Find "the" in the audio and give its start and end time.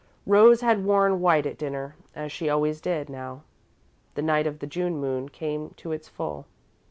4.15-4.23, 4.59-4.65